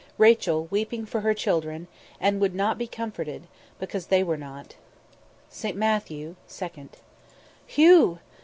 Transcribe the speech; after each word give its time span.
Rachel 0.17 0.65
weeping 0.71 1.05
for 1.05 1.21
her 1.21 1.35
children, 1.35 1.87
and 2.19 2.41
would 2.41 2.55
not 2.55 2.79
be 2.79 2.87
comforted, 2.87 3.45
because 3.77 4.07
they 4.07 4.23
were 4.23 4.35
not." 4.35 4.73
ST. 5.51 5.77
MATTHEW, 5.77 6.35
II. 6.59 6.89
"Hugh!" 7.67 8.19